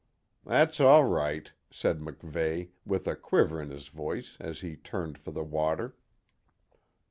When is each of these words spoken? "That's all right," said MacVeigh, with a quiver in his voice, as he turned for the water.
"That's 0.43 0.79
all 0.79 1.05
right," 1.05 1.51
said 1.69 1.99
MacVeigh, 1.99 2.69
with 2.87 3.07
a 3.07 3.15
quiver 3.15 3.61
in 3.61 3.69
his 3.69 3.89
voice, 3.89 4.35
as 4.39 4.61
he 4.61 4.75
turned 4.75 5.19
for 5.19 5.29
the 5.29 5.43
water. 5.43 5.95